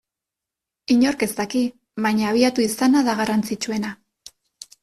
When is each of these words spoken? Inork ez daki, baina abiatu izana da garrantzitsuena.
Inork 0.95 1.25
ez 1.25 1.29
daki, 1.41 1.61
baina 2.07 2.25
abiatu 2.31 2.65
izana 2.65 3.07
da 3.11 3.19
garrantzitsuena. 3.21 3.93